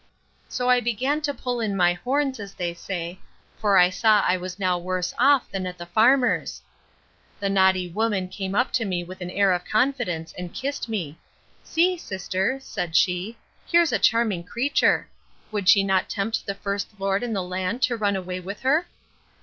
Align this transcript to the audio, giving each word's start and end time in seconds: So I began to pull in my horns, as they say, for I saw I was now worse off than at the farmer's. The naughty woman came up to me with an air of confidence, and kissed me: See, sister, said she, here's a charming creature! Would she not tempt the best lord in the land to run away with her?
So 0.49 0.67
I 0.67 0.79
began 0.79 1.21
to 1.21 1.31
pull 1.31 1.59
in 1.59 1.77
my 1.77 1.93
horns, 1.93 2.39
as 2.39 2.55
they 2.55 2.73
say, 2.73 3.19
for 3.59 3.77
I 3.77 3.91
saw 3.91 4.21
I 4.21 4.35
was 4.35 4.57
now 4.57 4.79
worse 4.79 5.13
off 5.19 5.47
than 5.51 5.67
at 5.67 5.77
the 5.77 5.85
farmer's. 5.85 6.63
The 7.39 7.49
naughty 7.51 7.87
woman 7.87 8.27
came 8.27 8.55
up 8.55 8.73
to 8.73 8.83
me 8.83 9.03
with 9.03 9.21
an 9.21 9.29
air 9.29 9.51
of 9.51 9.63
confidence, 9.63 10.33
and 10.35 10.55
kissed 10.55 10.89
me: 10.89 11.19
See, 11.63 11.97
sister, 11.97 12.57
said 12.59 12.95
she, 12.95 13.37
here's 13.67 13.91
a 13.91 13.99
charming 13.99 14.43
creature! 14.43 15.07
Would 15.51 15.69
she 15.69 15.83
not 15.83 16.09
tempt 16.09 16.47
the 16.47 16.55
best 16.55 16.89
lord 16.97 17.21
in 17.21 17.33
the 17.33 17.43
land 17.43 17.83
to 17.83 17.95
run 17.95 18.15
away 18.15 18.39
with 18.39 18.61
her? 18.61 18.87